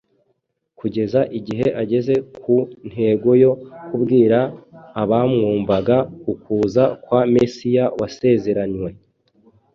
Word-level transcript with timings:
kugeza 0.79 1.21
igihe 1.37 1.67
ageze 1.81 2.13
ku 2.43 2.55
ntego 2.89 3.29
yo 3.43 3.51
kubwira 3.87 4.39
abamwumvaga 5.01 5.97
ukuza 6.31 6.83
kwa 7.03 7.21
Mesiya 7.35 7.85
wasezeranwe. 7.99 8.89